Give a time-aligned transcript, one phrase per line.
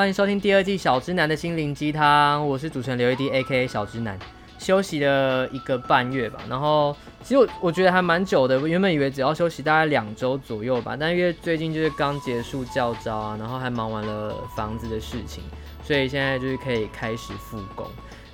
[0.00, 4.18] 欢迎收听第二季小直男的心灵鸡汤，我是主持人刘一迪 A.K.A 小直男。
[4.58, 15.44] 休息了一个半月吧，然后其实我我觉得还蛮久的，我原本以为只要休息大概两周左右吧，但因为最近就是刚结束校招啊，然后还忙完了房子的事情，
[15.84, 17.86] 所以现在就是可以开始复工。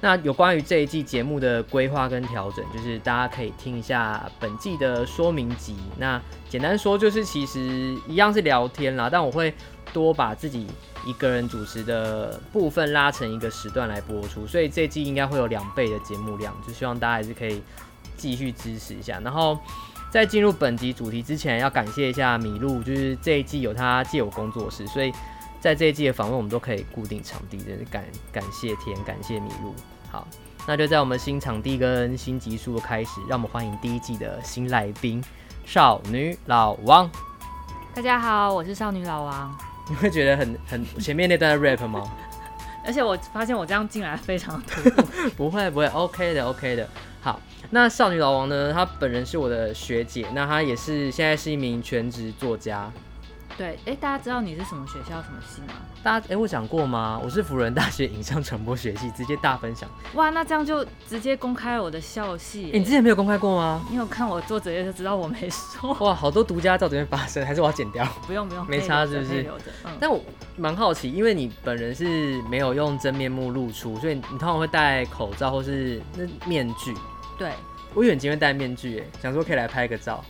[0.07, 5.75] 那有关于这一季节目的规划跟调整，就是大家可以听一下本季的说明集。
[5.99, 7.59] 那简单说就是，其实
[8.07, 9.53] 一样是聊天啦，但我会
[9.93, 10.65] 多把自己
[11.05, 17.61] 一个人主持的部分拉成一个时段来播出，所以这季应该会有两倍的节目量，就希望大家还是可以
[18.17, 19.19] 继续支持一下。
[19.25, 19.59] 然后
[20.09, 25.13] 在进入本集主题之前，要感谢一下米露，就是这一季有他借我工作室，所以。
[25.59, 29.75] 在这一季的访问，我们都可以固定场地，真是感感谢天，感谢米露。
[30.11, 30.27] 好，
[30.67, 35.23] 那就在我们新场地跟新集数的开始，让我们欢迎第一季的新来宾
[35.65, 37.11] 少女老王。
[37.95, 39.57] 大家好，我是少女老王。
[39.89, 42.03] 你会觉得很很前面那段的 rap 吗？
[42.85, 45.31] 而且我发现我这样进来非常突兀。
[45.37, 46.89] 不会不会，OK 的 OK 的。
[47.21, 48.73] 好，那少女老王呢？
[48.73, 52.91] 她本人是我的学姐，那她也是现在是一名全职作家。
[53.57, 55.75] 对，哎、欸，大家知道你是什么学校、什么系吗？
[56.03, 57.19] 大家，哎、欸，我讲过吗？
[57.25, 59.89] 我是辅仁大学影像传播学系，直接大分享。
[60.15, 62.71] 哇，那这样就直接公开了我的校系。
[62.73, 63.83] 欸、你之前没有公开过吗？
[63.89, 65.93] 你有看我做作业就知道我没说。
[66.01, 68.05] 哇，好多独家照这边发生，还是我要剪掉？
[68.27, 69.51] 不用不用， 没差是不是？
[69.85, 70.23] 嗯、但我
[70.57, 76.95] 蛮好奇，因为你本人是没有用真面目露出，所以你通常会戴口罩或是那面具。
[77.39, 77.53] 对，
[77.95, 80.23] 我以为你今天戴面具，哎，想说可以来拍个照。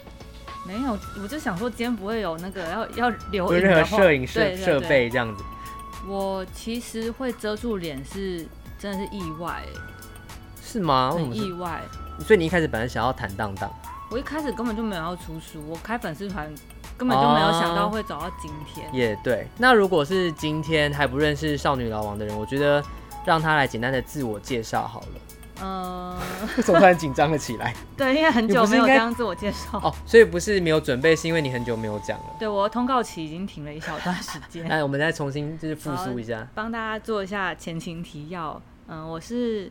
[0.67, 5.45] 没有，我就想说今天不会有那个要要留任何摄影设设备这样子。
[6.07, 8.47] 我其实会遮住脸是
[8.79, 9.63] 真的是意外，
[10.63, 11.13] 是吗？
[11.13, 11.81] 很意外。
[12.21, 13.71] 所以你一开始本来想要坦荡荡？
[14.11, 16.47] 我一开始根本就没有要出书，我开粉丝团
[16.97, 18.89] 根本就没有想到会走到今天。
[18.93, 22.83] 也、oh, yeah, 对，那如果是今天还不认识少女老王的人，我觉得
[23.25, 25.07] 让他来简单的自我介绍好了。
[25.63, 26.19] 嗯，
[26.65, 27.75] 突然紧张了起来。
[27.97, 32.25] 对，因为很久没有这样自我介绍哦，所以不是没有准备，是因为你很久没有讲了。
[32.39, 34.67] 对，我的通告期已经停了一小段时间。
[34.69, 38.61] 那我们再重新就是复述一下，帮大家做一下前情提要。
[38.89, 39.71] 嗯，我是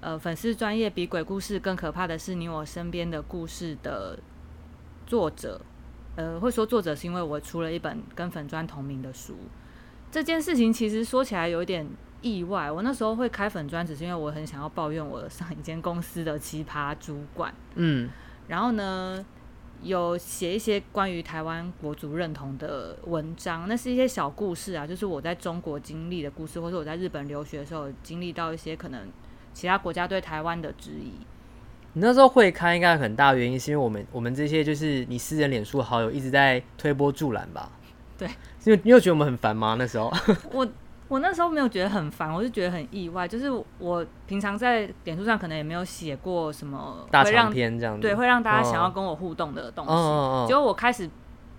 [0.00, 4.18] 呃粉丝专业比鬼故事更可怕的是你我身边的故事的
[5.06, 5.60] 作者。
[6.16, 9.36] 呃，会说作者是因为我出了一本跟粉砖同名的书。
[10.10, 11.86] 这件事情其实说起来有一点。
[12.20, 17.54] 意外，我那时候会开粉专，只是因为我很想要抱怨我上一间公司的奇葩主管。
[17.76, 18.08] 嗯，
[18.48, 19.24] 然后呢，
[19.82, 29.06] 有写一些关于台湾国族认同的文章，那是一些小故事啊，就是我在中国经历的故事，或者我在日本留学的时候经历到一些可能
[29.52, 31.12] 其他国家对台湾的质疑。
[31.92, 37.70] 你那时候会开，应该很大原因是因为我们我们这些就是你私人脸书好友一直在推波助澜吧？
[38.18, 38.28] 对，
[38.64, 39.76] 因为你有觉得我们很烦吗？
[39.78, 40.12] 那时候
[40.52, 40.66] 我。
[41.08, 43.26] 我那时候没有觉得很烦，我是觉得很意外。
[43.26, 49.90] 就是我平常在脸书上可能也没有写过什么大长篇这样子，对，会让大家想要跟我互动的东西。
[49.90, 51.08] 哦、结果我开始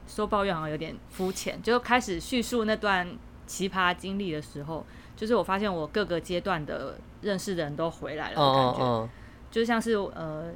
[0.07, 3.07] 说抱怨好像有点肤浅，就开始叙述那段
[3.47, 9.09] 奇葩经历的时候，就是我发现我各个阶段的认识的人都回来了的感觉，
[9.49, 10.51] 就像是呃，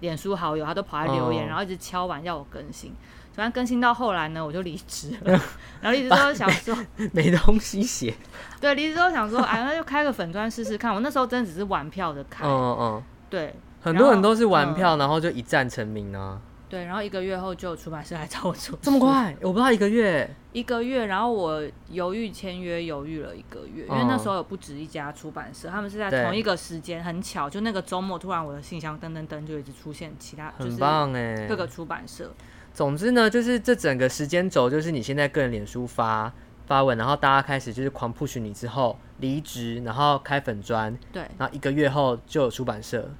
[0.00, 2.94] 脸书好友他都跑来留言，哦、然后一直敲碗要我更新。
[3.34, 5.32] 反正更新到后来呢，我就离职了。
[5.80, 8.14] 然后离职之后想说没， 没东西写。
[8.60, 10.92] 对，离职之后想说，哎，那就开个粉砖试试看。
[10.92, 12.44] 我那时候真的只是玩票的开。
[12.46, 12.78] 嗯嗯。
[12.80, 13.54] 嗯对。
[13.80, 16.40] 很多人都是玩票，然后就一战成名啊。
[16.68, 18.74] 对，然后一个月后就有出版社来找我出。
[18.80, 19.36] 这么快？
[19.42, 20.28] 我不知道一个月。
[20.52, 32.32] 一个月，然后我犹豫签约，犹豫了一个月，因为那时候有不止一家出版社，他们是在同一个时间，很巧，就那个周末，突然我的信箱噔噔噔就一直出现其他，很棒哎，各个出版社。
[32.74, 36.32] 总之呢，就是这整个时间轴，就是你现在个人脸书发
[36.66, 43.10] 发文，然后大家开始就是狂 push 你之后离职，然后开粉砖，对，然后一个月后就有出版社，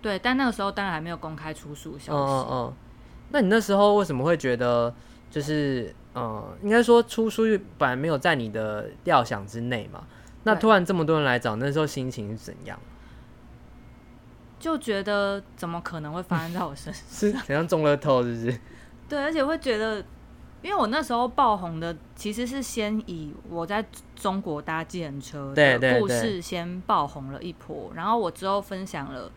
[0.00, 2.12] 对，但那个时候当然还没有公开出书消息。
[2.12, 2.72] 嗯嗯嗯。
[3.30, 4.94] 那你那时候为什么会觉得
[5.30, 7.42] 就是嗯，应该说出书
[7.76, 10.04] 本来没有在你的料想之内嘛？
[10.44, 12.78] 那突然这么多人来找，那时候心情是怎样？
[14.58, 17.04] 就觉得怎么可能会发生在我身上？
[17.10, 18.60] 是好像中了透，是不是？
[19.08, 20.04] 对，而且会觉得，
[20.62, 29.30] 因为我那时候爆红的其实是先以我在中国搭计程车的故事先爆红了一波，然后我之后分享了，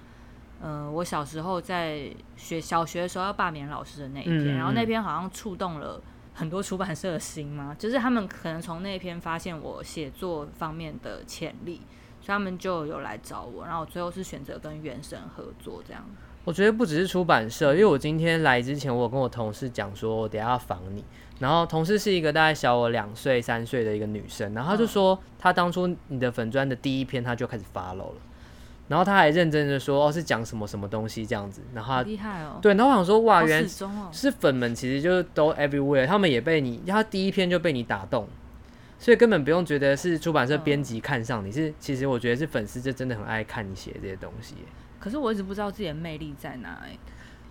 [0.62, 6.02] 呃，我小时候在学小学的时候要罢免老师的那一篇，嗯、然后那篇好像触动了
[6.34, 11.82] 很多出版社的心嘛，就是他们可能从那一篇发现我写作方面的潜力，
[12.22, 16.04] 所以他们就有来找我，然后我最后是选择跟原神合作这样。
[16.50, 21.06] 我觉得不只是出版社，因为我今天来之前，我有跟我同事讲说，我等下要访你。
[21.38, 28.16] 然后同事是一个大概小我两岁三岁的一个女生，然后她就说，她当初你的粉砖的第一篇，她就开始 follow 了。
[28.88, 31.62] 然后她还认真的说，哦，是讲什么什么东西这样子。
[31.76, 32.58] 然后厉害哦。
[32.60, 33.70] 对，然后我想说，哇，原来
[34.12, 38.28] 是粉们其实就是都 everywhere，他们也被你，他第一篇就被你打动，
[38.98, 44.56] 所以根本不用觉得是出版社编辑看上你，是其实我觉得是粉丝就真的很爱看你写这些东西。
[45.00, 46.84] 可是我一直不知道自己的魅力在哪，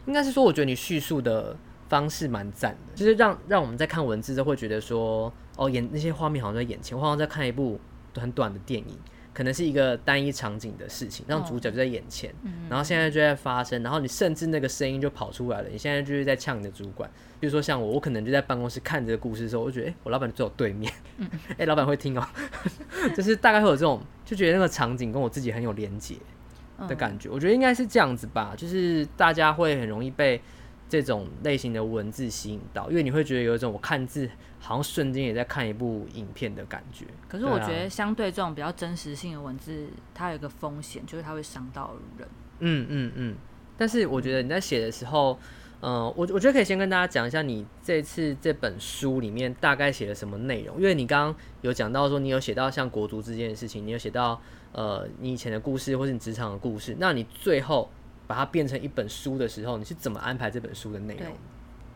[0.07, 1.57] 应该是说，我觉得你叙述的。
[1.89, 7.81] 方式蛮赞的，就是让让我们在看文字都会觉得说，哦，眼那些画面好像在眼前，我好像在看一部
[8.17, 8.99] 很短的电影，
[9.33, 17.11] 可能是一个单一场景的事情，让主角就在眼前，哦、然后现在就在发生，然后你甚至那个声音就跑出来了，你现在就是在呛你的主管，
[17.41, 20.93] 比如说像我，我可能就在办公室看这个故事的时候，我就觉得，哎、欸，我老板坐我对面，
[21.57, 22.29] 哎、老板会听哦，
[23.17, 26.17] 就是大概会有这种，就觉得那个场景跟我自己很有连结
[26.87, 30.41] 的感觉，嗯、我觉得应该是这样子吧，就是大家会很容易被。
[30.91, 34.27] 这种类型的文字吸引到，因为你会觉得有一种我看字
[34.59, 37.05] 好像瞬间也在看一部影片的感觉。
[37.29, 42.27] 可是我觉得相对这种比较真实性的文字，它有一个风险，就是它会伤到人。
[42.61, 43.37] 嗯嗯嗯。
[43.77, 45.39] 但是我觉得你在写的时候，
[45.81, 54.41] 呃，我我觉得可以先跟大家讲一下你这次这本书里面大概写了什么内容，因为你刚刚有讲到说你有写到像国足之间的事情，你有写到
[54.73, 57.89] 呃你以前的故事或是你职场的故事，那你最后。
[58.29, 61.33] 把它变成一本书的时候，你是怎么安排这本书的内容？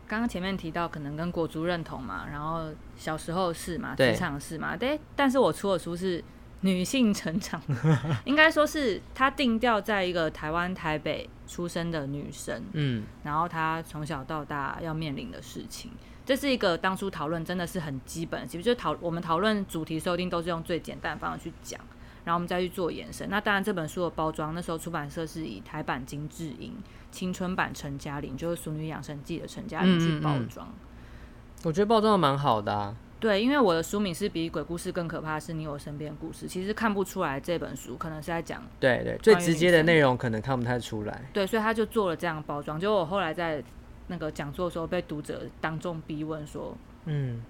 [0.07, 4.99] 刚刚前面提到可能跟国足认同嘛，然后小时候是嘛，职场是嘛，对。
[5.15, 6.23] 但是我出的书是
[6.63, 7.61] 女性成长，
[8.25, 15.91] 应该说是她定调在一个台湾台北出生的女生，嗯，然后她从小到大要面临的事情，
[16.25, 21.79] 这是一个当初讨论真的是很基本，其实就讨我们讨论主题设定都是用最简单的方式去讲。
[22.25, 23.29] 然后我们再去做延伸。
[23.29, 26.73] 那当然，这本书的包装，那时候出版社是以台版金智英
[27.11, 30.65] 青春版陈嘉玲，就是《俗女养生记》的陈嘉玲去包装。
[30.65, 31.65] 嗯嗯。
[31.65, 32.95] 我觉得包装的蛮好的啊。
[33.23, 36.45] 对，因为我的书名是比鬼故事更可怕，是你我身边的故事。
[36.45, 38.61] 其实看不出来这本书可能是在讲。
[38.81, 41.21] 对对，最直接的内容可能看不太出来。
[41.31, 42.77] 对，所以他就做了这样的包装。
[42.77, 43.63] 就我后来在
[44.07, 46.75] 那个讲座的时候，被读者当众逼问说
[47.05, 47.41] ：“嗯。”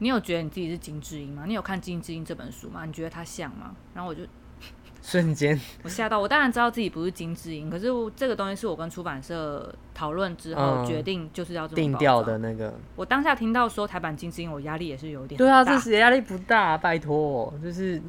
[0.00, 1.42] 你有觉得你自己是金智英吗？
[1.44, 2.84] 你有看《金智英》这本书吗？
[2.84, 3.74] 你觉得他像吗？
[3.92, 4.22] 然后我就
[5.02, 12.74] 瞬间 我吓到，我当然知道自己不是金智英，可是这个东西是我跟出版社讨论之后决定就是要这么定调的那个。
[12.96, 15.44] 我当下听到说台版金智英，我压力也是有点大。
[15.44, 18.00] 对啊，这是压力不大，拜托，就是。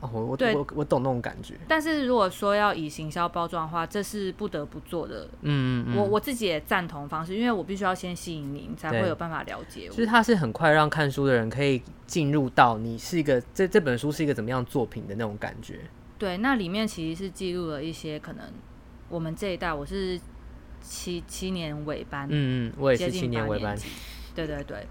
[0.00, 1.54] 哦，我对我我懂那种感觉。
[1.68, 5.28] 但是如果说要以行销包装的话，这是不得不做的。
[5.42, 9.94] 嗯，嗯，嗯，我我自己也赞同方式，因为我必须要先吸引你，你才会有办法了解我。
[9.94, 15.78] 就是它是很快让看书的人可以进入到你是一个这这本书是一个怎么样作品的那种感觉。
[16.22, 18.46] 对，那里面其实是记录了一些可能
[19.08, 20.20] 我们这一代，我是
[20.80, 23.76] 七七年尾班，嗯嗯，我也是七年尾班。
[24.32, 24.86] 对对对，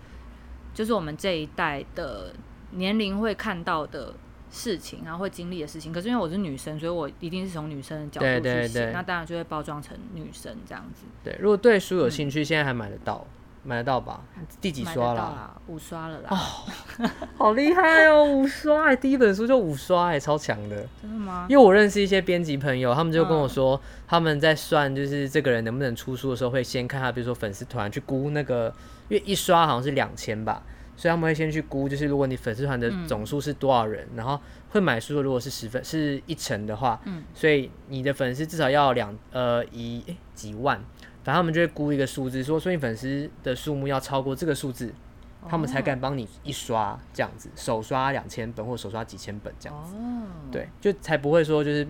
[0.73, 2.33] 就是我们这一代的
[2.71, 4.13] 年龄会看到的。
[4.53, 11.05] 事情，然后会经历的事情，可是因为我是女生，所以我一定是从女生的角度去写，对对对，那当然就会包装成女生这样子。
[11.23, 13.25] 对，如果对书有兴趣，嗯、现在还买得到，
[13.63, 14.21] 买得到吧？
[14.59, 15.15] 第几刷了？
[15.15, 16.29] 啦五刷了啦！
[16.31, 16.37] 哦，
[17.37, 18.95] 好厉害哦， 五刷！
[18.95, 20.85] 第一本书就五刷，哎，超强的。
[21.01, 21.45] 真的吗？
[21.47, 28.73] 因为我认识一些编辑朋友，他们就跟我说，嗯、他们在算就是这个人能不能出书的时候，会先看他，比如说粉丝团去估那个，
[29.09, 30.63] 因为一刷好像是两千吧。
[30.97, 40.79] 所以他们会先去估，就是如果你粉丝团的总数是多少人，嗯、然后会买书的如果是十分是一成的话，嗯，所以你的粉丝至少要两呃一、欸、几万，
[41.23, 44.93] 反正他们就会估一个数字，说所以你粉丝的数目要超过这个数字，
[45.41, 51.87] 哦、他们才敢帮你一刷这样子，手刷两千本或手刷几千本这样子，哦，对，就才不会说就是。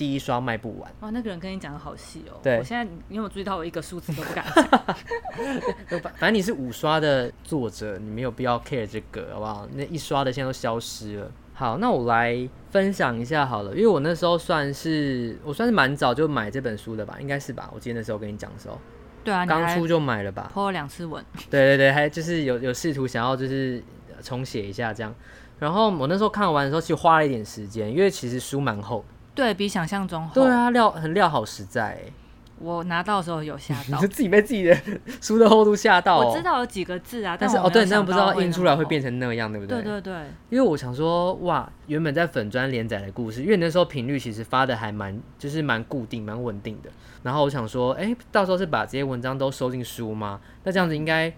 [0.00, 1.10] 第一刷卖不完哇！
[1.10, 2.40] 那个人跟你讲的好细哦。
[2.42, 6.00] 对，我现在你有没有注意到我一个数字都不敢讲。
[6.16, 9.68] 反正你是五刷的作者，你没有必要 care 这个，好不好？
[9.74, 11.30] 那一刷的现在都消失了。
[11.60, 17.68] 好，那我来分享一下好了，因为我那时候算是我算是蛮早就买这本书的吧，应该是吧？
[17.74, 18.78] 我记得那时候跟你讲的时候，
[19.22, 21.22] 对啊，刚出就买了吧？po 了两次文。
[21.50, 23.82] 对对对，还就是有有试图想要就是
[24.22, 25.14] 重写一下这样。
[25.58, 29.04] 然后我那时候看完的时候，其实花了一点时间，因为其实书蛮厚。
[29.34, 30.32] 对，比想象中厚。
[30.32, 32.00] 对啊，料很料好实在。
[32.60, 34.76] 我拿到的时候有吓 到，你是自己被自己的
[35.20, 36.18] 书的厚度吓到。
[36.18, 39.82] 我知道有几个字啊，但是哦，对，但不知道印出来会变成那样，对不对？
[39.82, 40.14] 对对对。
[40.50, 46.90] 因为我想说，哇，原本在粉砖连载的故事，因为那时候频率其实发的还蛮，就是蛮固定、蛮稳定的。
[47.22, 50.40] 然后我想说，哎，到时候是把这些文章都收进书吗？
[50.64, 51.32] 那这样子应该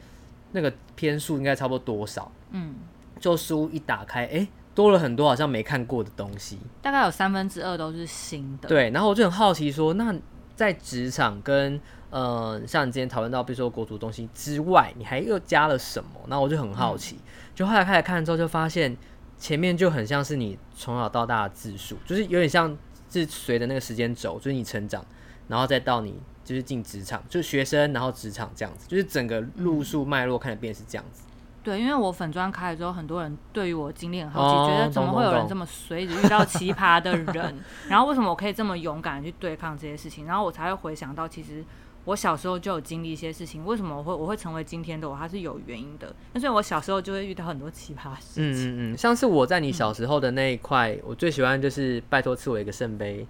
[0.52, 2.30] 那个篇数应该差不多多少？
[2.50, 2.74] 嗯，
[3.20, 4.48] 就书一打开，哎。
[4.74, 8.66] 多了很多好像没看过的东西，大概有三分之二都是新的。
[8.66, 10.14] 对，然后我就很好奇说，那
[10.62, 16.10] 在职场跟呃，像你今天讨论到，比如说国足东西之外，你还又加了什么？
[16.28, 17.16] 那我就很好奇。
[17.16, 18.96] 嗯、就后来开始看之后，就发现
[19.36, 22.78] 前面就很像是你从小到大的自述，就是有点像
[23.10, 25.04] 是随着那个时间轴，就是你成长，
[25.48, 26.14] 然后再到你
[26.44, 31.22] 就是进职场，就是学生，然后职场这样子，就是整个路数脉络看的变是这样子。
[31.62, 37.54] 对，因为我粉砖开了之后，很多人对于我经历很好奇，哦、觉得怎么会有人这么随意遇到奇葩的人，
[37.88, 41.64] 然后为什么我可以这么勇敢去对抗这些事情，然后我才会回想到其实。
[42.04, 45.16] 我小时候就有经历一些事情，为什么我会我会成为今天的我？
[45.16, 46.12] 它是有原因的。
[46.32, 48.42] 但是我小时候就会遇到很多奇葩事情。
[48.42, 53.24] 嗯嗯嗯，像是我在你小时候的那一块，嗯、我最喜欢就是拜托赐我一个圣杯，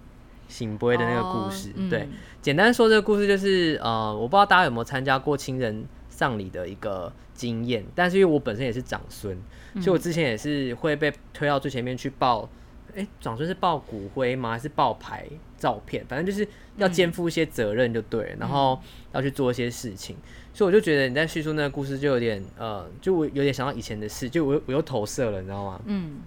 [0.47, 1.69] 醒杯的那个故事。
[1.69, 2.09] 哦嗯、对，
[2.41, 9.35] 简单说这个故事就是呃，我不知道大家有没有参加过亲人丧礼的一个经验，但是因为我本身也是长孙，
[9.73, 12.47] 嗯、所以我之前也是会被推到最前面去报。
[12.95, 14.51] 哎、欸，长孙是报骨灰吗？
[14.51, 15.27] 还是报牌
[15.57, 16.05] 照片？
[16.07, 18.79] 反正就是要肩负一些责任，就对，嗯、然后
[19.13, 20.15] 要去做一些事情。
[20.15, 25.81] 嗯、所以我就觉得你在叙述那个故事，就有点呃，就我有点想到以前的事，就我我又投射了，你知道吗？
[25.85, 26.19] 嗯，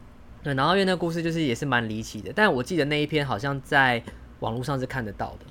[0.42, 0.54] 对。
[0.54, 4.02] 然后因为那个故事就是也是蛮离奇的，但我记得那一篇好像在
[4.40, 5.46] 网络上是看得到的。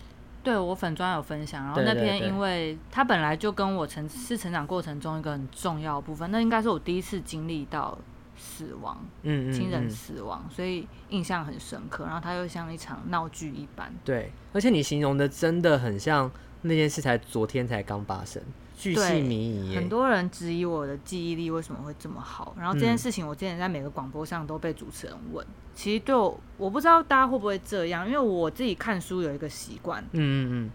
[0.46, 7.98] 对，我粉专有分享，然后那篇因为它本来就跟我成是成长过程中一个很重要的部分，那应该是我第一次经历到。
[8.38, 12.04] 死亡，嗯，亲人死亡，所以印象很深刻。
[12.04, 13.90] 然后它又像一场闹剧一般。
[14.04, 16.30] 对，而且你形容的真的很像
[16.64, 18.44] 那件事才昨天才刚发生，
[18.78, 19.76] 巨细靡遗。
[19.76, 22.56] 很多人质疑我的记忆力为什么会这么好。
[22.58, 25.46] 然后这件事情我之前在每个广播上都被主持人问。
[25.46, 30.72] 嗯、其实对我，我不知道大家会不会这样，因为我自己看书有一个习惯，嗯嗯嗯，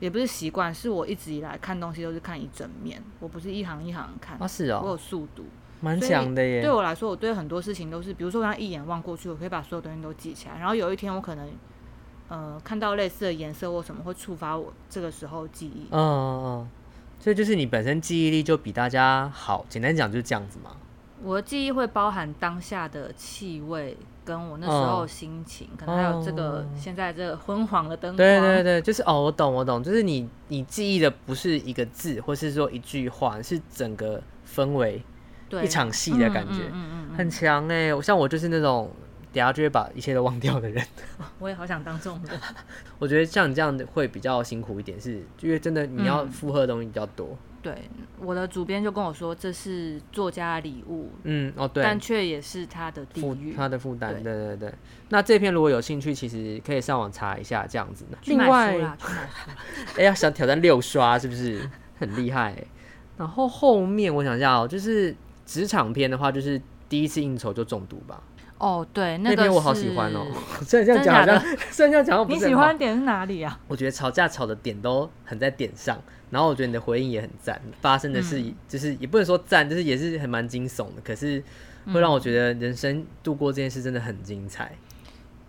[0.00, 5.44] 也不是习惯，是我一直以来看东西都是看一整面，我不是一行一行看，啊是哦，我有速读。
[5.82, 6.60] 蛮强的耶！
[6.60, 10.58] 对我来说，我对很多事情都是，比如说，我一眼望过去，我可以把所有东西都记起来。
[10.58, 11.48] 然后有一天，我可能，
[12.28, 15.86] 呃，看到类似的颜色或什么，会触发我这个时候记忆。
[15.90, 16.68] 嗯嗯嗯。
[17.20, 20.70] 所以就是你本身记忆力就比大家好，简单讲就是这样子嘛。
[21.22, 28.16] 我的记忆会包含当下的气味，跟我那时候心情，嗯、可能还有这个现在这个昏黄的灯光。
[28.16, 35.02] 对对对，就是哦，我懂我懂，就是你你记忆的不是一个字，或是说一句话，是整个氛围。
[35.50, 38.00] 对一场戏的感觉，嗯嗯很强哎、欸！
[38.00, 38.88] 像我就是那种
[39.32, 40.84] 等下就会把一切都忘掉的人。
[41.38, 42.40] 我也好想当这种人。
[42.98, 47.28] 我觉得像你这样的会比较辛苦一点，是因为真的你要负荷的东西比较多。
[47.30, 47.74] 嗯、对，
[48.18, 51.10] 我的主编就跟我说，这是作家的礼物。
[51.24, 54.12] 嗯哦对，但却也是他的地狱，他的负担。
[54.14, 54.74] 对，对对对。
[55.10, 58.18] 那这篇如果有兴趣，其实可以上网查一下这样子的。
[58.24, 58.76] 另外，
[59.96, 61.68] 哎呀，想挑战六刷是不是
[61.98, 62.66] 很厉害、欸？
[63.16, 65.14] 然后后面我想一下哦、喔，就是。
[65.46, 68.22] 职场篇的话，就是第一次应酬就中毒吧。
[68.60, 70.26] 哦，对，那个篇我好喜欢哦。
[70.62, 73.58] 虽然这样讲好像，虽然这样讲，你喜欢点是哪里啊？
[73.66, 75.98] 我觉得吵架吵的点都很在点上，
[76.30, 81.42] 然后我觉得你的回应也很赞，发生的事就是也不能说赞，就是也是很蛮惊悚的，可是
[81.86, 84.70] 会让我觉得人生度过这件事真的很精彩。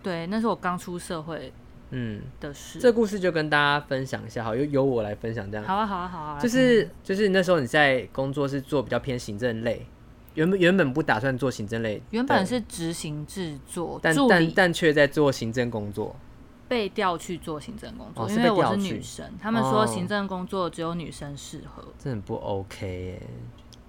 [0.02, 1.52] 对，那是我刚出社会。
[1.94, 5.66] 嗯的事，这故事就跟大家分享一下，好，由由我来分享这样。
[5.66, 6.38] 好啊，好啊，好啊。
[6.40, 9.86] 就是就是那时候你在工作是做比较偏行政类，
[10.34, 16.16] 原本原本不打算做行政类，原本是执行制作，但但但却在做行政工作，
[16.68, 23.22] 被调去做行政工作，因为我是女生，他们说行政工作只有女生适合，这很不 OK 耶。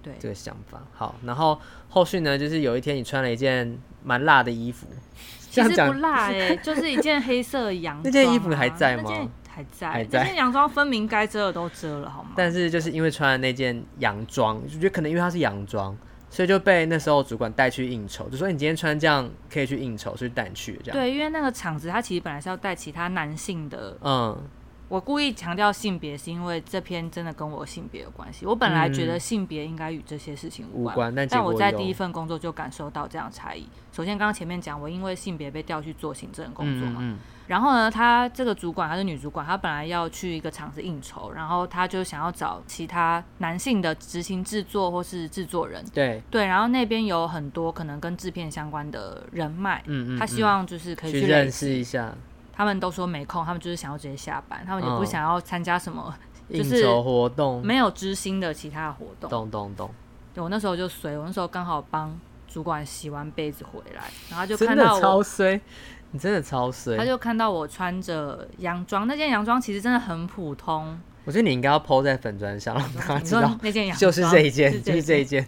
[0.02, 0.82] 对，这个想法。
[0.92, 1.58] 好，然后
[1.88, 4.86] 后续呢，就是有一天你穿了一件蛮辣的衣服。
[5.50, 8.02] 其实不辣哎、欸， 就是一件黑色洋装、啊。
[8.04, 9.10] 那件衣服还在吗？
[9.48, 9.64] 还
[10.04, 10.06] 在。
[10.12, 12.32] 那件洋装分明该遮的都遮了，好吗？
[12.36, 15.96] 但是就是因为穿了那件洋装，就觉得可能因为它是洋装，
[16.34, 21.00] 所以就被那时候主管带去应酬，就说你今天穿这样可以去应酬，所以带你去这样。
[21.00, 24.36] 对，因为那个场子他其实本来是要带其他男性的，嗯。
[24.88, 28.44] 我故意强调性别，是因为这篇真的跟我性别有关系。
[28.44, 33.66] 我本来觉得性别应该与这些事情无关，但，但我在第一份工作就感受到这样的差异。
[33.92, 52.14] 首先，刚刚前面讲，我因为性别被调去做行政工作嘛，嗯嗯，然后呢，他这个主管他是女主管，她本来要去一个厂子应酬，然后她就想要找其他男性的执行制作或是制作人，对对，然后那边有很多可能跟制片相关的人脉，嗯，嗯嗯，他希望就是可以去认识一下。
[52.56, 56.14] 他们都说没空，他们就是想要直接下班，他们也不想要参加什么
[56.48, 59.28] 应酬活动，没有知心的其他活动。
[59.28, 59.90] 咚咚咚。
[60.32, 65.60] 对，我那时候就随，我那时候刚好帮主管洗完杯子回来，然后就看到我超衰，
[66.12, 66.96] 你真的超衰。
[66.96, 70.98] 他就看到我穿着洋装，那件洋装其实真的很普通。
[71.24, 75.44] 我觉得你应该要 po 在粉砖上，让大家知道那件洋装就是这一件，就是这一件。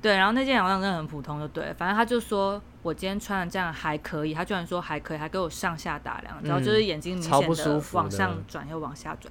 [0.00, 2.62] 对，然后那件洋装真的很普通，就对，反正他就说。
[2.88, 9.30] 我今天穿的这样还可以，他居然说还可以，还给我上下打量，然后就是眼睛明显的往上转又往下转，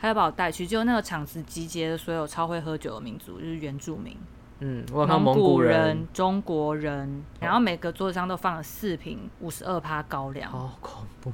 [0.00, 4.16] 他就把我带去，就那个场子集结的所有超会喝酒的民族，就是原住民，
[4.60, 11.30] 嗯，蒙古人、中国人，然后每个桌子上都放了四瓶五十二趴高粱，好恐怖。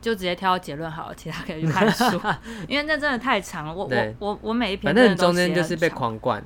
[0.00, 2.04] 就直接挑结论好了，其他可以去看书，
[2.68, 3.74] 因为那真的太长了。
[3.74, 6.42] 我我我我每一篇，反正中间就是被狂灌。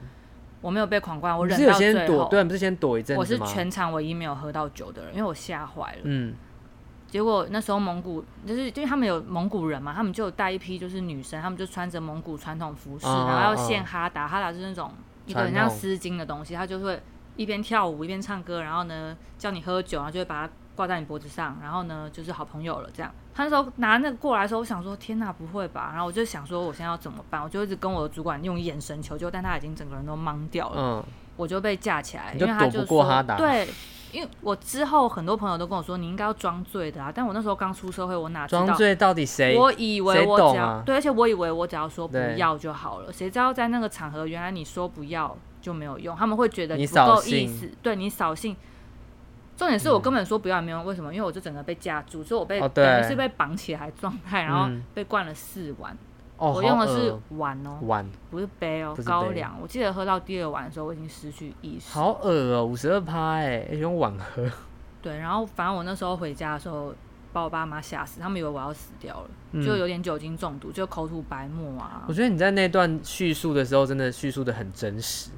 [0.63, 2.07] 我没有被狂灌，我忍到最后。
[2.07, 3.15] 躲对，不是先躲一阵。
[3.19, 6.01] 我是全场唯一没有喝到酒的人，因为我吓坏了。
[6.05, 6.35] 嗯。
[7.09, 14.91] 结果那时候蒙古就是，因为他们有蒙古人嘛，他们就有带一批就是女生，他们就穿着蒙古传统服饰，哦、然后要献哈达，哈达是那种
[15.27, 16.99] 一个很像丝巾的东西，他就会
[17.37, 23.13] 一边跳舞一边唱歌，然后呢叫你喝酒，然后就会把它挂在你脖子上，然后呢就是好朋友了这样。
[23.35, 25.91] 他那时候拿那个过来的时候，我想说天哪，不会吧？
[25.93, 27.43] 然后我就想说我现在要怎么办？
[27.43, 30.75] 我就一直跟我的主管用眼神求救，但他已经整个人都懵掉了。
[30.77, 31.05] 嗯，
[31.37, 33.67] 我就被架起来，因为他就说对，
[34.13, 39.57] 因为我之后很多朋友都跟我说你应该要装醉的啊，但我那时候刚出社会，我哪知道装醉到底谁？
[39.57, 48.55] 我以为我只要、啊、对，而且我以为我只要说不要就好了，谁知道在那个场合，原来你说不要就没有用，他们会觉得你不够意思，对你扫兴。
[49.63, 51.15] 重点是我根本说不要也没有，为什么？
[51.15, 55.97] 因为我就整个被架住，所以我被等于是被绑起来状态，然后被灌了四碗。
[56.37, 59.57] 我用的是碗哦，碗不是杯哦，高粱。
[59.63, 61.93] 我记得喝到第二碗的时候，我已经失去意识。
[61.93, 64.45] 好恶哦，五十二趴哎，用碗喝。
[65.01, 66.93] 对，然后反正我那时候回家的时候，
[67.33, 72.03] 把我爸妈吓死，他们以为我要死掉了，就有点酒精中毒，就口吐白沫啊。
[72.09, 75.31] 我觉得你在那段叙述的时候，真的叙述的很真实。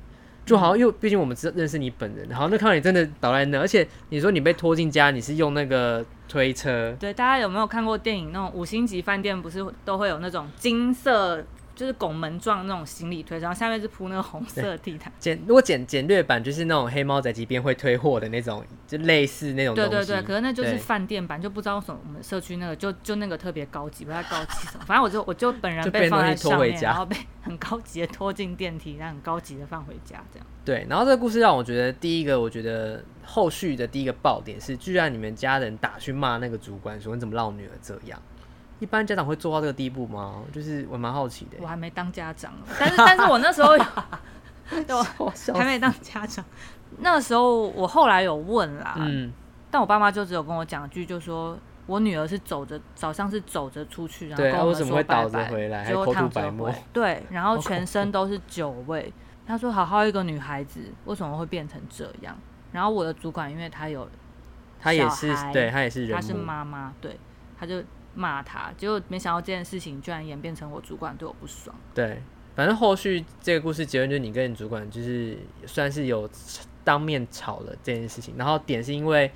[0.45, 6.95] 就好像，又毕竟我们知认识你本人，然后那看到你真的倒在那，而且你说你被拖进家，你是用那个推车。
[7.01, 8.31] 对，大家有没有看过电影？
[8.33, 11.43] 那种五星级饭店不是都会有那种金色？
[11.75, 15.13] 就是拱门状那种行李推，然后下面是铺那个红色地毯。
[15.19, 19.75] 简如果简简略版就是那种黑猫宅急便会推货的那种，就类似那种。
[19.75, 24.85] 对对对，可是那就是饭店版，就不知道为什么我们社区那个就就那个特别高级，不太高级什么。
[24.87, 30.47] 反正我就我就本人被放在上面，然后被 很高级的拖进电梯，然后很高级的放回家这样。
[30.65, 38.21] 对，然后这个故事让我觉得第一个，我觉得后续的第一个爆点是，居然你们家人打去骂那个主管说，你怎么让我女儿这样？
[38.81, 40.43] 一般家长会做到这个地步吗？
[40.53, 41.59] 就是我蛮好奇的。
[41.61, 43.85] 我还没当家长， 但是但是我那时候有，
[45.55, 46.45] 我还没当家长。
[46.99, 49.33] 那时候我后来有问啦，嗯，
[49.71, 59.13] 但我爸妈就只有跟我讲一句，就说我女儿是走着早上是走着出去，然后跟我们说拜拜，结果躺着回，对，然后 全身都是酒味。
[59.47, 62.37] 他说好好一个女孩子为什么会变成这样？
[62.73, 64.09] 然后我的主管因为他有，
[64.81, 67.19] 他也是对他也是人，他是妈妈，对，
[67.59, 67.83] 他就。
[68.15, 71.75] 骂他，结果没想到这件事情居然演变成我主管对我不爽。
[71.95, 72.23] 对，
[72.55, 76.29] 反正后续这个故事结论就是你跟你主管就是算是有
[76.83, 79.31] 当面吵了这件事情，然后点是因为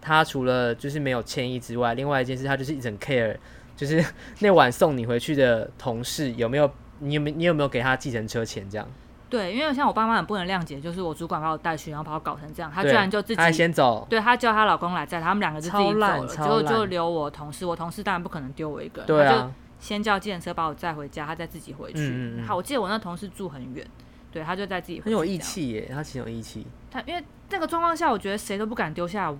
[0.00, 3.36] 他除了就是没有歉意之外，另外一件事他就是一整 care，
[3.76, 4.04] 就是
[4.40, 8.88] 那晚送你回去的同事有没有你有没你有没有给他计程车钱这样。
[9.30, 22.00] 对，因为像我爸妈很不能谅解，就是我主管把我带去，然后把我搞成这样，他居然就自己先走，对，他叫他老公来载，他们两个就自己走了，就就留我同事，我同事当然不可能丢我一个人，对啊，他就先叫计程车把我载回家，他再自己回去。
[22.00, 23.84] 嗯嗯好，我记得我那同事住很远，
[24.30, 25.04] 对，他就在自己回去。
[25.04, 26.66] 很有义气耶，他挺有义气。
[26.90, 29.34] 他因为那个状况下，我觉得谁都不敢丢下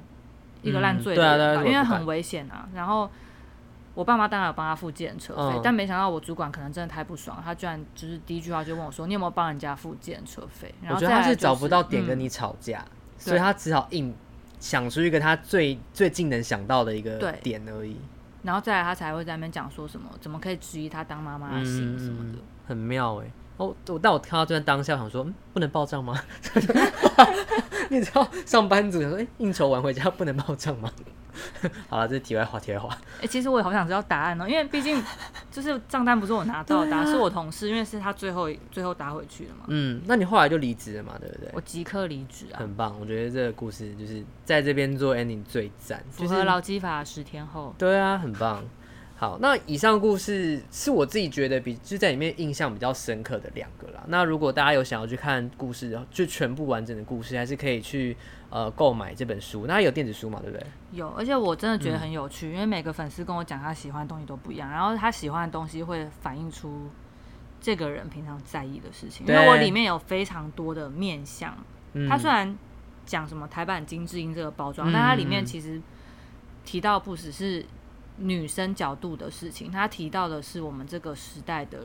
[0.62, 2.68] 一个烂醉的人，因为很危险啊。
[2.75, 3.09] 然后。
[3.94, 14.14] 我爸妈当然有帮他付计程车费，嗯、但没想到我主管可能真的太不爽，他居然就是第一句话就问我说：“你有没有帮人家付计程车费？”我觉得他是找不到点跟你吵架，嗯、所以他只好硬
[14.59, 17.96] 想出一个他最最近能想到的一个点而已。
[18.42, 23.30] 然后再来，他才会在那边讲说什么，怎么可以质疑他当妈妈的心什么的，嗯、很妙哎。
[23.57, 26.21] 哦，我但我看到这段当下想说，嗯，不能报账吗？
[27.90, 30.90] 你知道上班族想说，哎、欸，应酬完回家不能报账吗？
[31.88, 32.88] 好了，这是题外话，题外话。
[33.17, 35.03] 哎、欸，其实我也好想知道答案哦、喔，因为毕竟
[35.51, 39.64] 就是账单不是我拿到的，答、啊、是我同事，因为是他最后最后打回去的嘛。
[39.69, 41.51] 嗯，那你后来就离职了嘛，对不对？
[41.53, 42.97] 我即刻离职啊，很棒。
[43.01, 47.75] 我觉得这个故事就是在这边做 ending 最赞，符合劳基法十天后。
[47.77, 48.64] 对啊，很棒。
[49.25, 54.05] 好，那以上故事是我自己觉得比就在里面印象比较深刻的两个啦。
[54.09, 58.15] 那如果大家有想要去看故事，就全部完整的故事，还是可以去
[58.51, 59.65] 呃购买这本书。
[59.67, 60.67] 那有电子书嘛，对不对？
[60.93, 66.91] 有，而且我真的觉得很有趣，嗯、因为每个粉丝跟我讲他喜欢的东西都不一样，然后他喜欢的东西会反映出
[67.63, 69.25] 这个人平常在意的事情。
[69.25, 71.57] 对因为我里面有非常多的面相，
[71.95, 72.55] 嗯、他虽然
[73.07, 75.81] 讲什么台版金智英这个包装，嗯、但他里面其实
[76.63, 77.65] 提到不只是。
[78.16, 81.79] 女生角度的事情，他提到的是我们这个时代的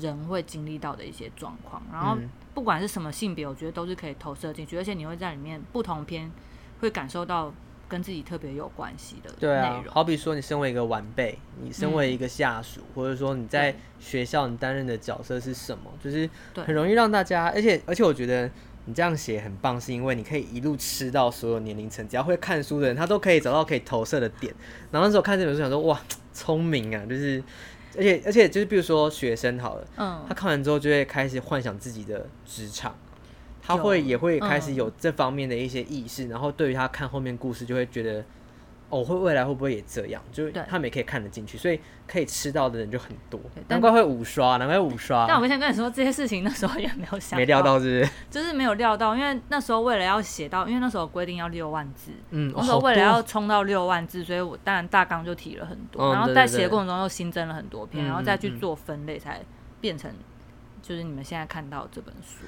[0.00, 2.16] 人会经历到的一些状况，然后
[2.54, 6.30] 不管是什么性别，我觉得都是可以投射进去，而且你会在里面不同篇
[6.80, 7.52] 会感受到
[7.86, 9.40] 跟自己特别有关系的内容。
[9.40, 18.50] 对啊，好比说你身为一个晚辈，你身为一个下属，嗯、或者说你在学校你担任的角色是什么，就是很容易让大家，而且而且我觉得
[18.86, 24.54] 你这样写很棒，是因为你可以一路吃到所有年龄层，只要会看书的人，他都可以找到可以投射的点。
[24.90, 26.00] 然后那时候看这本书，想说哇，
[26.32, 27.42] 聪明啊，就是。
[27.96, 32.92] 而且而且就是比如说学生好了，嗯，他看完之后就会开始幻想自己的职场，
[33.62, 38.24] 他会也会开始有这方面的一些意识，然后对于他看后面故事就会觉得。
[38.94, 40.22] 我、哦、会未来会不会也这样？
[40.30, 43.40] 就是他们也可以看得进去，所以可以吃到的人就很多。
[43.66, 45.26] 难怪会五刷，难怪五刷。
[45.26, 48.12] 但我先跟你说，这些事情那时候也没有想，没料到，是不是？
[48.30, 59.40] 就是没有料到，因为那时候为了要写到，因为那时候规定要六万字，嗯，那时候为了要冲到六万字，所以我当然大纲就提了很多，然后在写的过程中又新增了很多篇，然后再去做分类，才
[59.80, 60.10] 变成
[60.80, 62.44] 就是你们现在看到这本书。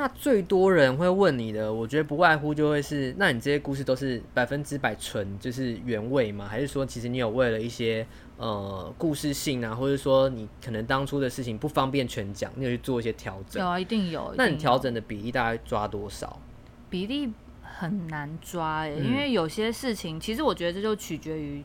[0.00, 6.48] 那最多人会问你的，我觉得不外乎就会是，那你这些故事都是百分之百纯，就是原味吗？
[6.48, 8.06] 还是说，其实你有为了一些
[8.38, 13.62] 呃故事性啊，或者说你可能当初的事情不方便全讲，你有去做一些调整？
[13.62, 14.32] 有啊，一定有。
[14.38, 16.40] 那你调整的比例大概抓多少？
[16.88, 17.30] 比例
[17.62, 21.62] 很难抓哎、欸，因为有些事情，嗯、其实我觉得这就取决于。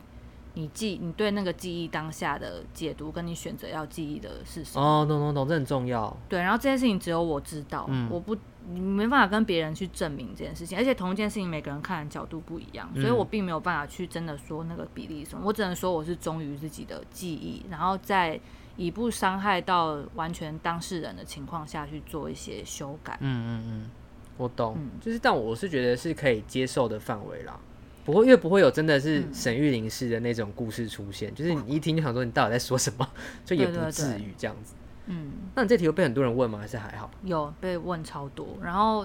[0.58, 4.82] 你记，你对那个记忆当下的解读，跟你选择要记忆的是什么？
[4.82, 6.16] 哦，懂懂懂，这很重要。
[6.30, 8.34] 对，然后这件事情只有我知道，嗯、我不，
[8.70, 18.40] 你没办法跟别人去证明这件事情，而且同一件事情每个人看的角度不一样，所以我并没有办法去真的说那个比例什么，我只能说我是忠于自己的记忆，然后在
[18.78, 23.18] 以不伤害到完全当事人的情况下去做一些修改。
[23.20, 23.90] 嗯嗯嗯，
[24.38, 27.60] 我懂，嗯、就是但我是觉得是可以接受的范围啦。
[28.06, 33.06] 不会，因为不会有真的是沈玉琳式的那种故事出现，嗯、就是你一听就想说你到底在说什么，
[33.44, 34.74] 就也不至于这样子。
[35.06, 36.60] 嗯，那你这题有被很多人问吗？
[36.60, 37.10] 还是还好？
[37.24, 39.04] 有被问超多，然后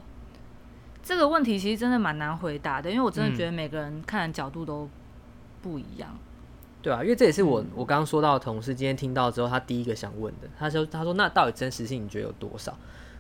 [1.02, 4.88] 这个问题其实真的蛮难回答的，因为我真的觉得每个人看的角度都
[5.64, 6.10] 不一样。
[6.14, 6.20] 嗯、
[6.84, 12.78] 对啊，因为这也是我我刚刚说到的同事今天听到之后，他第一个想问的，他说他说那到底真实性你觉得有多少？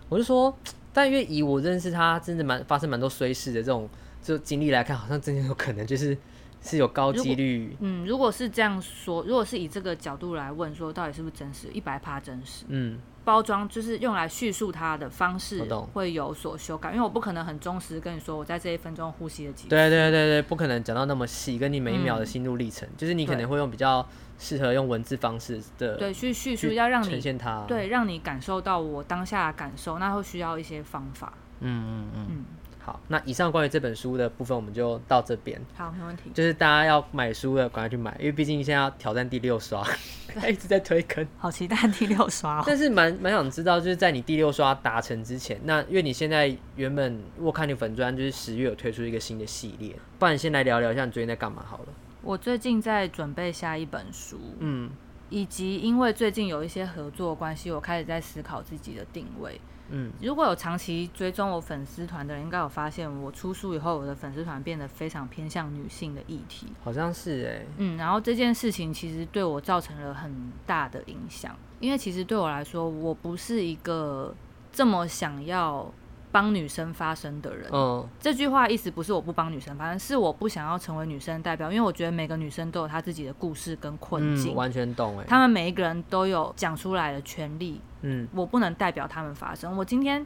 [0.10, 0.56] 我就说，
[0.94, 3.89] 但因为以我认识他，真的蛮发生蛮多衰事的这种。
[4.21, 6.17] 就经历来看，好像真的有可能就是
[6.62, 7.75] 是有高几率。
[7.79, 12.65] 嗯，如果是这样说，如果是以这个角度来问，说到底是不是真实，一百趴真实。
[12.67, 19.67] 嗯，包装就是用来叙述它的方式会有所修改，因为我不可能很忠实跟你说，我在这一分钟呼吸了几。
[19.67, 24.07] 对对对对，不可能讲到那么细，跟你每一秒的心路历程，嗯、就是你可能会用比较
[24.38, 31.34] 适合用文字方式的对去叙述，要让你呈现它，对，让你感受到我当下的感受，那会需要一些方法。
[31.62, 32.13] 嗯嗯嗯。
[32.13, 32.45] 嗯嗯
[32.84, 35.62] 好，那以上关于这本书的部分，我们就到这边。
[35.76, 36.32] 好，没问题。
[36.34, 39.88] 就是大家要买书的，赶快去买，因为毕竟现在要挑战第六刷，
[40.34, 41.26] 他 一直在推坑。
[41.38, 42.63] 好期待第六刷哦！
[42.65, 51.86] 但是蛮蛮想知道，就是在你第六刷达成之前，那因为你现在原本我看你粉砖，就是十月有推出一个新的系列，不然你先来聊聊一下你最近在干嘛好了。
[52.24, 54.89] 我最近在准备下一本书，嗯，
[55.30, 59.62] 以及因为最近有一些合作关系，我开始在思考自己的定位。
[59.91, 66.67] 嗯，如果有长期追踪我粉丝团的人，应该有发现我出书以后，我的粉丝团变得非常偏向女性的议题。
[66.84, 74.34] 好像是哎、欸，嗯，然后这件事情其实对我造成了很大的影响，因为其实对我来说，我不是一个
[74.71, 75.91] 这么想要
[76.32, 89.75] 帮女生发声的人，嗯，这句话意思不是我不帮女生发声，是我不想要成为女生代表，因为我觉得每个女生都有她自己的故事跟困境，嗯、完全懂哎，她们每一个人都有讲出来的权利，嗯，我不能代表他们发声。
[89.77, 90.25] 我今天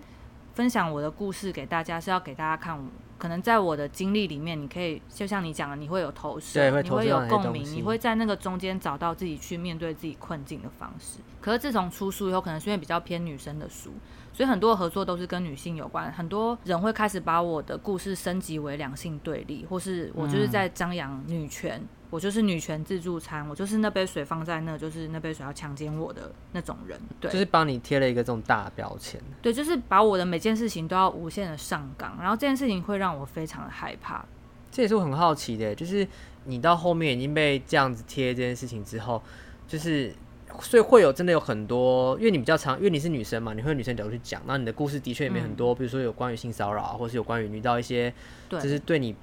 [0.54, 2.80] 分享我的故事给大家，是要给大家看，
[3.18, 11.20] 可能在我的经历里面，你可以就像你讲的，你会有投射，对，你会有共鸣，你会在那个中间找到自己去面对自己困境的方式。
[11.42, 13.92] 可是自从出书以后，可能是因为比较偏女生的书。
[14.34, 34.26] 所以很多合作都是跟女性有关，很多人会开始把我的故事升级为两性对立，或是我就是在张扬女权，嗯、我就是女权自助餐，我就是那杯水放在那，就是那杯水要强奸我的那种人，对，就是帮你贴了一个这种大标签，对，就是把我的每件事情都要无限的上纲，然后这件事情会让我非常的害怕。
[34.72, 36.08] 这也是我很好奇的，就是
[36.44, 39.22] 你到后面已经被这样子贴这件事情之后，
[39.68, 40.14] 就是。
[40.62, 48.14] 所以会有真的有很多，因为你比较常，因为你是女生嘛，你会女生角度去讲，那你的故事的确也没很多，嗯、比如说有关于性骚扰啊，或是有关于遇到一些，
[48.48, 49.14] 就是对你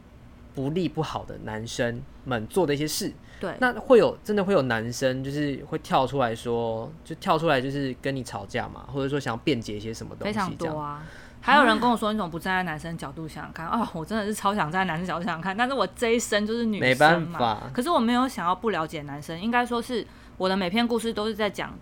[0.54, 3.10] 不利不好的男生们做的一些事。
[3.40, 10.34] 对，那会有真的会有男生就是会跳出来说，就跳出来就是跟你吵架嘛，或者说想要辩解一些什么东西。
[10.34, 11.02] 非常多啊，
[11.42, 13.68] 还有人跟我说，你怎么不站在男生角度想想看？
[13.68, 17.70] 哦，我真的是超想站在男生角度想想看，但是我这一生就是女生嘛，没办法。
[17.74, 20.06] 可是我没有想要不了解男生，应该说是。
[20.38, 21.72] 我的每篇故事都是在讲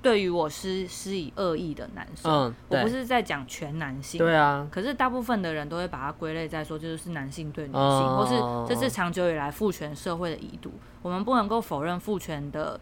[0.00, 4.66] 对于我施施以恶意的男生，嗯，我不是在讲全男性，对啊。
[4.70, 10.72] 可是大部分的人都会把它归类在说，就是男性对女性，嗯、或是这是长久以来父权社会的遗毒。
[11.02, 12.80] 我们不能够否认父权的，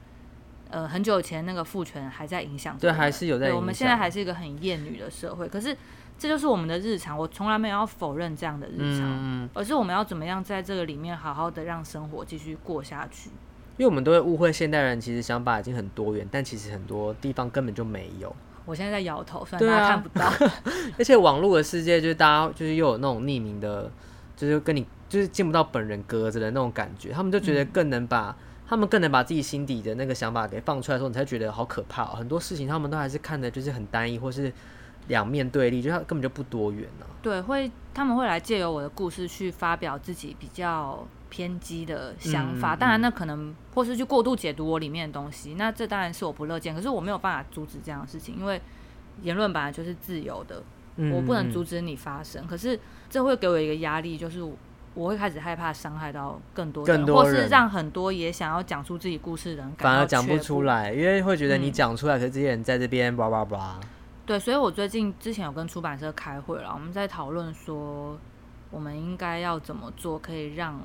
[0.71, 3.57] 呃，很久以前那个父权还在影响，对，还是有在影响。
[3.57, 5.77] 我们现在还是一个很厌女的社会，可是
[6.19, 7.17] 这就是我们的日常。
[7.17, 13.31] 我从来没有要否认这样的日常，嗯、而是我们要怎么样在这个里面好好的让生活继续过下去。
[13.77, 18.35] 因为我们都会误会现代人其实想法已经很多元，但其实很多地方根本就没有。
[18.65, 20.25] 我现在在摇头，虽然大家看不到。
[20.47, 20.53] 啊、
[20.99, 23.91] 而且网络的世界就是大家就是又有那种匿名的，
[24.35, 28.35] 就是跟你就是见不到本人隔着的那种感觉，他们就觉得更能把、嗯、
[28.67, 32.17] 他们更能把自己心底的那个想法给放出来的时候，你才觉得好可怕、喔。
[32.17, 34.51] 很多事情他们都还是看的就是很单一，或是
[35.09, 37.15] 两面对立，就他根本就不多元呢、啊。
[37.23, 41.07] 对，会他们会来借由我的故事去发表自己比较。
[41.29, 46.73] 偏激的想法，当然那可能或是去过度解读我里面的东西，那这当然是我不乐见。
[46.73, 48.59] 可是我没有办法阻止这样的事情，因为
[49.23, 50.63] 言论本来就是自由的，
[51.13, 52.47] 我不能阻止你发声。
[52.47, 52.79] 可是
[53.11, 54.41] 这会给我一个压力，就是
[54.95, 63.81] 我会开始害怕伤害到更多人，或是让很多也想要讲出自己故事的人反而讲不出来，因为会觉得你讲出来，可是这些人在这边叭叭叭。
[64.27, 68.19] 对，所以我最近之前有跟出版社开会了，我们在讨论说
[68.71, 70.79] 我们应该要怎么做，可以让。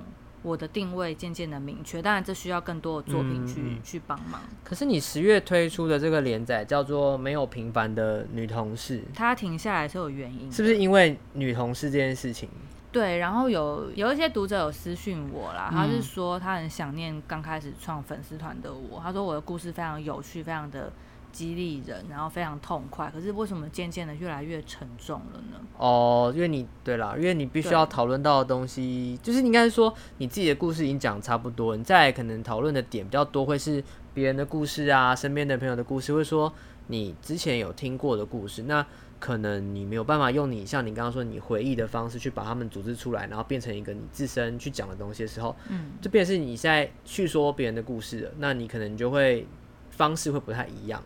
[0.44, 4.42] 我的定位渐渐的明确，当然这需要更多的作品去、嗯、去帮忙。
[4.64, 12.50] 可是你十月推出的这个连载叫做《没有平凡的女同事》，它停下来是有原因，是不是因为女同事这件事情？
[12.92, 20.92] 对，然后有有一些读者有私讯我啦，他是说他很想念刚开始创粉丝团的我，他说我的故事非常有趣，非常的。
[21.32, 23.10] 激励人，然后非常痛快。
[23.14, 25.58] 可是为什么渐渐的越来越沉重了呢？
[25.78, 36.54] 哦，因为你对啦，因为你必须要讨论到的东西，就是应该是说你自己的故事已经讲差不多，你再可能讨论的点比较多，会是别人的故事啊，身边的朋友的故事，会说
[36.88, 38.86] 你之前有听过的故事，那
[39.20, 49.46] 可能你没有办法用你像你刚刚说你回忆的方式去把他们组织出来，然后变成一个你自身去讲的东西的时候，嗯，就变成是你现在去说别人的故事了，那你可能就会
[49.92, 51.04] 方式会不太一样。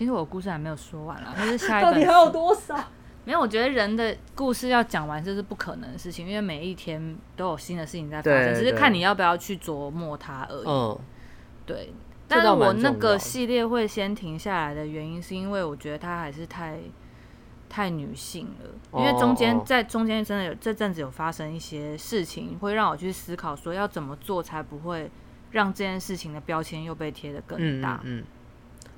[0.00, 2.74] 其实我故事还没有说完了， 但是下一本到底还有多少？
[3.26, 10.66] 没有，我觉得人的故事要讲完这是不可能的事情，因为每一天都有新的事情在发生，只是看你要不要去琢磨它而已。
[10.66, 10.98] 嗯，
[11.66, 11.92] 对。
[12.26, 16.78] 但是我那个系列会先停下来的原因，是因为我觉得它还是太
[17.68, 25.10] 太女性了，因为中间在中间真的有这阵子有发生一些事情，会让我去思考说要怎么做才不会
[25.50, 28.00] 让这件事情的标签又被贴得更大。
[28.04, 28.20] 嗯。
[28.20, 28.24] 嗯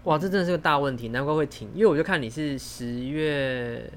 [0.04, 1.70] 哇，这真的是个大问题，难怪会停。
[1.74, 3.90] 因为我就看你是十月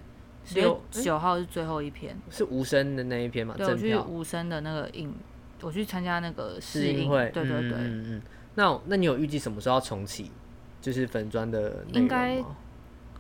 [0.44, 3.56] 十月九号是最后一篇，是无声的那一篇嘛？
[3.58, 5.14] 对，我去无声的那个影，
[5.62, 7.30] 我去参加那个试映会。
[7.34, 8.22] 对对对，嗯嗯。
[8.54, 10.32] 那那你有预计什么时候要重启？
[10.80, 12.44] 就是粉砖的应该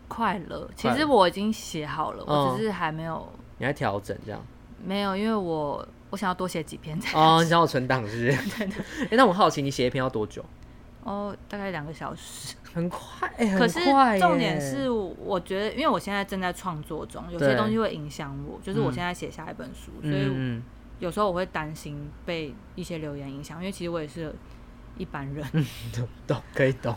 [0.08, 0.69] 快了。
[0.76, 3.28] 其实我已经写好了，我只是还没有。
[3.58, 4.39] 你还调整这样？
[4.86, 7.17] 没有，因为我我想要多写几篇才。
[7.17, 8.50] 哦，你想要存档是不是？
[8.56, 8.86] 对对。
[9.06, 10.45] 哎，那我好奇，你写一篇要多久？
[11.06, 12.56] 哦，大概两个小时。
[12.76, 18.60] 很快，欸、 很快，可是重点是，我觉得，因为我现在正在创作中，有些东西会影响我。
[18.62, 20.62] 就是我现在写下一本书，嗯、所以
[21.00, 24.36] 有时候我会担心被一些留言影响，因为其实我也是
[24.98, 26.94] 一般人， 嗯、懂懂可以懂。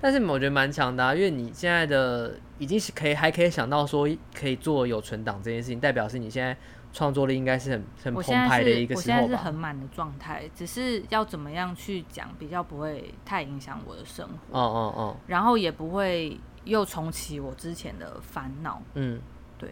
[0.00, 6.56] 但是我觉得蛮强的，啊，因为你现在的已经是可以还可以想到说可以做有存档这件事情，代表是你现在。
[6.96, 9.22] 创作力应该是很很澎湃的一个时候吧。
[9.22, 14.58] 我现在是很满的状态，只是要怎么样去讲，比较不会太影响我的生活。
[14.58, 15.16] 哦哦哦。
[15.26, 18.80] 然后也不会又重启我之前的烦恼。
[18.94, 19.20] 嗯，
[19.58, 19.68] 对。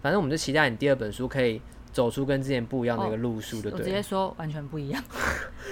[0.00, 3.80] 反正我们就期待你第二本书可以走出跟之前不一样的一个路数，对不对？
[3.80, 5.02] 我直接说完全不一样。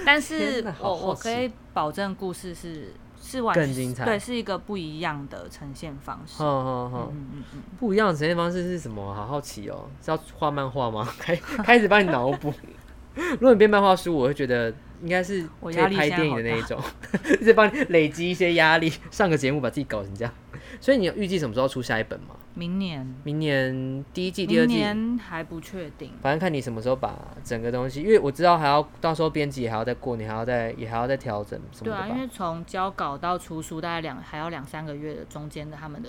[0.04, 2.92] 但是 我我可以保证故事是。
[3.30, 6.42] 是完全更精彩，对，是一个不一样的呈现方式。
[6.42, 7.12] 嗯嗯嗯
[7.54, 9.14] 嗯，不一样的呈现方式是什么？
[9.14, 11.06] 好好奇哦，是要画漫画吗？
[11.20, 12.52] 开开始帮你脑补。
[13.32, 16.80] 如果你变漫画书，我会觉得应该是可以拍电影的那一种，
[17.40, 20.34] 一直帮你累积一些压力， 上个节目把自己搞成这样。
[20.80, 22.36] 所以你有预计什么时候出下一本吗？
[22.54, 31.90] 明年，明年第一季、第二季年还不确定，反正看你什么时候把整个东西，因为我知道还要到时候编辑也还要再过，你还要再也还要再调整什么的。
[31.90, 36.08] 对啊，因为从交稿到出书大概两还要两三个月的中间的他们的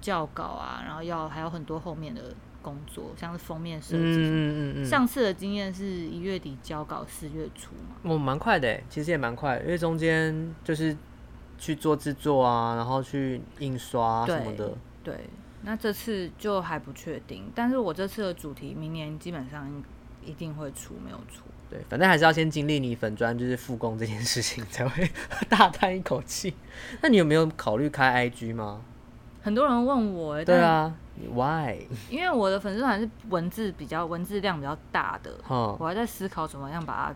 [0.00, 3.96] 校稿啊，然后要还有很多后面的工作，像是封面设计。
[3.96, 4.84] 嗯嗯嗯嗯。
[4.84, 7.96] 上次的经验是一月底交稿，四月初嘛。
[8.02, 10.96] 哦，蛮快的，其实也蛮快，因为中间就是
[11.58, 14.72] 去做制作啊，然后去印刷什么的。
[15.02, 15.14] 对。
[15.62, 19.68] 那这次就还不确定，但是我这次的主题明年基本上
[20.24, 21.42] 一定会出，没有出。
[21.68, 25.10] 对，反正还是要先经历你粉砖就是复工这件事情，才会
[25.50, 26.54] 大叹一口气。
[27.02, 28.80] 那你有没有考虑开 IG 吗？
[29.42, 30.94] 很多人问我、欸，对啊
[31.34, 31.86] ，Why？
[32.10, 37.14] 因为我的粉丝团是文字比较文字量比较大的，嗯、我还在思考怎么样把它。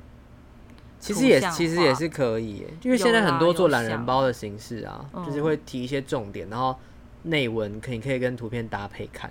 [0.98, 6.78] 其实也其实也是可以，因为现在很多做懒人包的形式啊，就是会提一些重点，然后
[7.24, 9.28] 内文可以可以跟图片搭配看，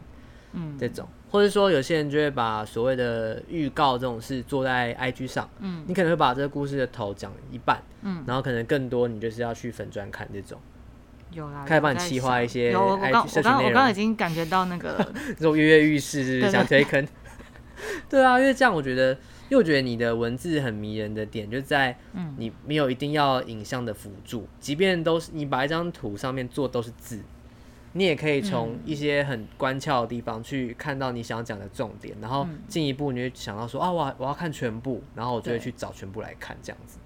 [0.51, 10.60] 嗯，这种，或者说有些人就会把所谓的预告这种事做在 IG 上，嗯，你可能会把这个故事的头讲一半，嗯，然后可能更多你就是要去粉专看这种，
[11.32, 14.98] 有啦，开始帮你企划一些，有我刚我刚我刚已经感觉到那个
[15.38, 17.08] 这种跃跃欲试， 想推坑？
[18.10, 19.17] 对啊，因为这样我觉得。
[19.52, 21.94] 因为我觉得你的文字很迷人的点，就在
[22.38, 27.20] 你没有一定要影像的辅助，即便都是你把一张图上面做都是字，
[27.91, 36.98] 你也可以从一些很关窍的地方去看到你想讲的重点，然后进一步你会想到说啊，我我要看全部，然后我就会去找全部来看这样子。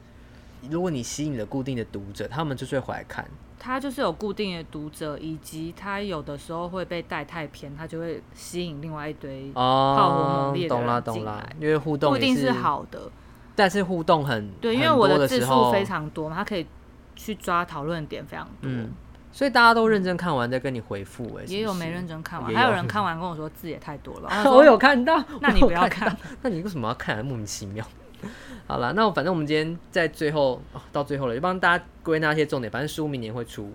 [0.70, 3.26] 如果你吸引了固定的读者，他们就是会回来看。
[3.58, 11.56] 他就是有固定的读者，以及他有的时候会被带太偏，他就会吸引另外一堆炮火猛烈的人进来。
[11.60, 13.10] 因为互动不一定是好的，
[13.56, 16.68] 但是互动很对，因为我的字数非常多嘛，他可以
[17.16, 18.92] 去抓讨论点非常多，嗯，
[19.32, 21.24] 所以大家都认真看完再跟你回复。
[21.40, 24.30] 哎，也有没认真看完，还有人看完跟我说字也太多了。
[24.52, 27.26] 我有看到，那你不要看， 那你为什么要看？
[27.26, 27.84] 莫名其妙。
[28.68, 32.72] 好了，那我反正我们今天在最后、哦、到最后了，就帮大家归纳一些重点。
[32.72, 33.72] 反正书明年会出，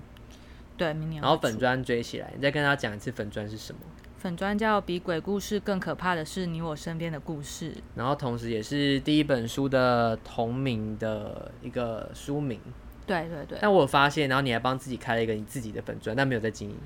[0.76, 1.22] 对，明年。
[1.22, 3.80] 然后粉砖追起来，你再跟大家讲一次粉砖是什么？
[4.18, 7.72] 粉砖叫比鬼故事更可怕的是你我身边的故事。
[7.94, 12.60] 然后同时也是第一本书的同名的一个书名。
[13.06, 13.58] 对对对。
[13.62, 16.76] 但我有发现，然后你还帮自己开了一个你自己的粉砖，但没有在经营。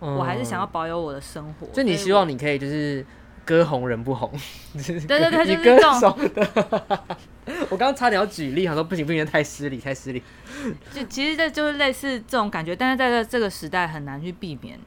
[0.00, 3.04] 嗯、我还是想要保有我的生活，所以你希望你可以就是。
[3.48, 4.30] 歌红人不红，
[4.74, 6.46] 对对对， 你歌手的。
[7.70, 10.22] 我刚刚差点要举例，想说不行不行，太失礼太失礼。
[10.92, 14.78] 就其实这就是类似这种感觉，但是在这这个时代很难去避免。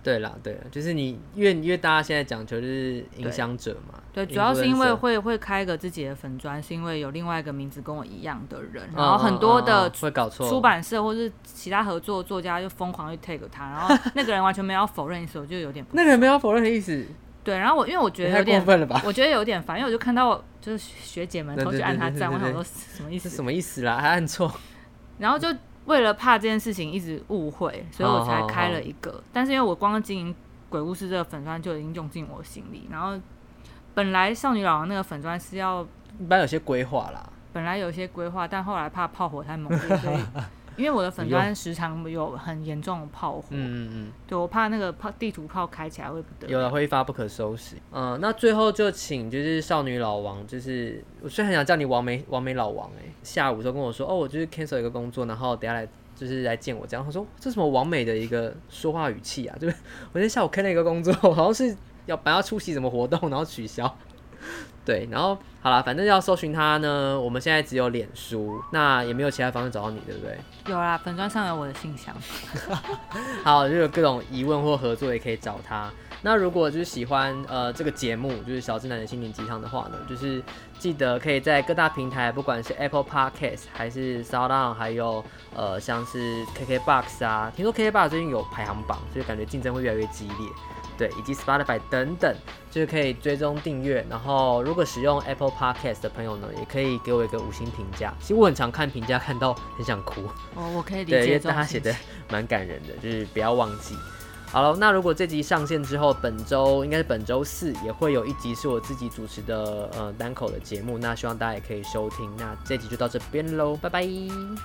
[0.00, 3.98] 对啦，对啦，就是你因为因为大家现在讲求就是影响者嘛。
[4.12, 17.04] 对，主要是因为会会开个自己的粉砖，是因为有另外一个名字跟我一样的人，然后很多的会搞错出版社或是其他合作作家就疯狂去 take 他，然后那个人完全没有否认意思，我就有点 那个人没有否认的意思。
[17.48, 18.62] 对，然后我因为我觉得有点，
[19.02, 23.30] 我觉得有点烦，因为我就看到就是学姐们都去按他赞，我想说什么意思？
[23.30, 23.96] 什么意思啦？
[23.96, 24.52] 还按错？
[25.16, 25.48] 然后就
[25.86, 29.12] 为了怕这件事情一直误会，所以我才开了一个。
[29.12, 29.30] Oh, oh, oh.
[29.32, 30.34] 但是因为我光经营
[30.68, 33.18] 鬼故事这个粉砖就已经用尽我心力，然后
[33.94, 35.82] 本来少女老王那个粉砖是要
[36.20, 40.18] 一般有些规划啦，本来有些规划，但后来怕炮火太猛烈，所以。
[40.78, 47.74] 因为我的粉砖时常有很严重的炮火，嗯嗯，对，我怕那个炮地图炮开起来会不得，有了会一发不可收拾。
[47.92, 57.04] 嗯，那最后就请就是少女老王，就是我虽然很想叫你王美王美老王哎、欸，下午时候跟我说哦，我就是 cancel 一个工作，然后等下来就是来见我这样。
[57.04, 59.56] 他说这什么王美的一个说话语气啊？
[59.60, 59.74] 就是
[60.12, 63.84] 我今天下午 cancel 一个工作， 好像是要本来要出席什么活动，然后取消。
[64.84, 70.38] 对，然后好了，反正要搜寻他呢，我们现在只有脸书，那也没有其他方式找到你，对不对？
[70.66, 72.14] 有啦，粉专上有我的信箱。
[73.44, 75.90] 好，就有各种疑问或合作也可以找他。
[76.22, 80.42] 那如果就是喜欢呃这个节目，就是小智男的心灵鸡汤的话呢，就是
[80.78, 85.22] 记得可以在各大平台，不管是 Apple Podcast 还是 SoundOn，还有
[85.54, 90.48] 呃像是 KKBox 啊，听说 KKBox 最近有排行榜，所以感觉竞争会越来越激烈。
[90.98, 92.36] 对，以及 Spotify 等等，
[92.70, 94.04] 就是可以追踪订阅。
[94.10, 98.12] 然后，如果使用 Apple Podcast 的朋友呢，也可以给我一个五星评价。
[98.20, 100.22] 其实我很常看评价，看到很想哭。
[100.56, 101.18] 哦，我可以理解。
[101.20, 101.94] 对，因为大家写的
[102.28, 103.94] 蛮感人的，就是不要忘记。
[104.50, 112.34] 好了，那如果这集上线之后，本周应该是本周四也会有一集是我自己主持的呃单口的节目，那希望大家也可以收听。
[112.38, 114.08] 那这集就到这边喽，拜拜，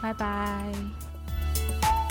[0.01, 2.02] 拜拜。